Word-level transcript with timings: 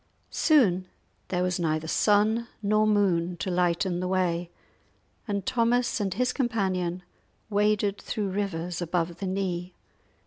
Soon 0.31 0.87
there 1.27 1.43
was 1.43 1.59
neither 1.59 1.87
sun 1.87 2.47
nor 2.63 2.87
moon 2.87 3.37
to 3.37 3.51
lighten 3.51 3.99
the 3.99 4.07
way, 4.07 4.49
and 5.27 5.45
Thomas 5.45 5.99
and 6.01 6.11
his 6.15 6.33
companion 6.33 7.03
waded 7.51 8.01
through 8.01 8.29
rivers 8.29 8.81
above 8.81 9.17
the 9.17 9.27
knee. 9.27 9.75